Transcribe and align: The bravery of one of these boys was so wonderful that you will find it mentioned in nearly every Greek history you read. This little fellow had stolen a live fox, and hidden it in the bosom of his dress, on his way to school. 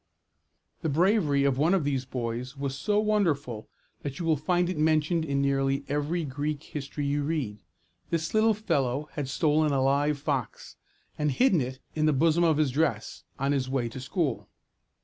The 0.81 0.89
bravery 0.89 1.43
of 1.43 1.59
one 1.59 1.75
of 1.75 1.83
these 1.83 2.05
boys 2.05 2.57
was 2.57 2.75
so 2.75 2.99
wonderful 2.99 3.69
that 4.01 4.17
you 4.17 4.25
will 4.25 4.35
find 4.35 4.67
it 4.67 4.79
mentioned 4.79 5.23
in 5.23 5.43
nearly 5.43 5.85
every 5.87 6.25
Greek 6.25 6.63
history 6.63 7.05
you 7.05 7.21
read. 7.21 7.59
This 8.09 8.33
little 8.33 8.55
fellow 8.55 9.09
had 9.11 9.29
stolen 9.29 9.71
a 9.71 9.79
live 9.79 10.17
fox, 10.17 10.75
and 11.19 11.29
hidden 11.29 11.61
it 11.61 11.77
in 11.93 12.07
the 12.07 12.13
bosom 12.13 12.43
of 12.43 12.57
his 12.57 12.71
dress, 12.71 13.25
on 13.37 13.51
his 13.51 13.69
way 13.69 13.87
to 13.89 13.99
school. 13.99 14.49